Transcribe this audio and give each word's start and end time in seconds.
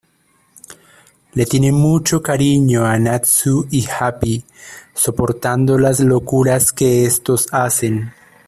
Le 1.35 1.45
tiene 1.45 1.71
mucho 1.71 2.23
cariño 2.23 2.83
a 2.87 2.97
Natsu 2.97 3.67
y 3.69 3.85
Happy, 3.85 4.43
soportando 4.95 5.77
las 5.77 5.99
locuras 5.99 6.71
que 6.71 7.05
estos 7.05 7.45
hacen. 7.51 8.11